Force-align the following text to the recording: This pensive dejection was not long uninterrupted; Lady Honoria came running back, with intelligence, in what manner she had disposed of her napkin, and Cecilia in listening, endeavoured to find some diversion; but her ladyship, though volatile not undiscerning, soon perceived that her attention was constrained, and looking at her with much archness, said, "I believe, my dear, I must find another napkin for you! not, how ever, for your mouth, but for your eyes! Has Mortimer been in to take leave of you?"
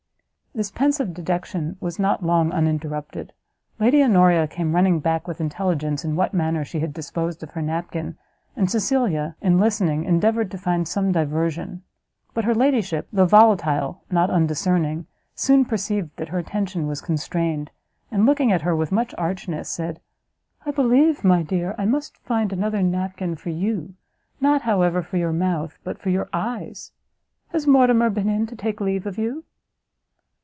This 0.53 0.69
pensive 0.69 1.13
dejection 1.13 1.77
was 1.79 1.97
not 1.97 2.25
long 2.25 2.51
uninterrupted; 2.51 3.31
Lady 3.79 4.03
Honoria 4.03 4.49
came 4.49 4.75
running 4.75 4.99
back, 4.99 5.25
with 5.25 5.39
intelligence, 5.39 6.03
in 6.03 6.17
what 6.17 6.33
manner 6.33 6.65
she 6.65 6.81
had 6.81 6.91
disposed 6.93 7.41
of 7.41 7.51
her 7.51 7.61
napkin, 7.61 8.17
and 8.57 8.69
Cecilia 8.69 9.37
in 9.39 9.57
listening, 9.59 10.03
endeavoured 10.03 10.51
to 10.51 10.57
find 10.57 10.89
some 10.89 11.13
diversion; 11.13 11.83
but 12.33 12.43
her 12.43 12.53
ladyship, 12.53 13.07
though 13.13 13.25
volatile 13.25 14.03
not 14.11 14.29
undiscerning, 14.29 15.05
soon 15.35 15.63
perceived 15.63 16.09
that 16.17 16.27
her 16.27 16.39
attention 16.39 16.85
was 16.85 16.99
constrained, 16.99 17.71
and 18.11 18.25
looking 18.25 18.51
at 18.51 18.63
her 18.63 18.75
with 18.75 18.91
much 18.91 19.15
archness, 19.17 19.69
said, 19.69 20.01
"I 20.65 20.71
believe, 20.71 21.23
my 21.23 21.43
dear, 21.43 21.75
I 21.77 21.85
must 21.85 22.17
find 22.17 22.51
another 22.51 22.83
napkin 22.83 23.37
for 23.37 23.51
you! 23.51 23.93
not, 24.41 24.63
how 24.63 24.81
ever, 24.81 25.01
for 25.01 25.15
your 25.15 25.31
mouth, 25.31 25.77
but 25.85 25.97
for 25.97 26.09
your 26.09 26.27
eyes! 26.33 26.91
Has 27.53 27.65
Mortimer 27.65 28.09
been 28.09 28.27
in 28.27 28.47
to 28.47 28.55
take 28.57 28.81
leave 28.81 29.05
of 29.05 29.17
you?" 29.17 29.45